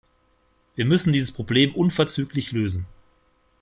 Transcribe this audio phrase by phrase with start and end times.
[0.73, 2.87] Wir müssen dieses Problem unverzüglich lösen.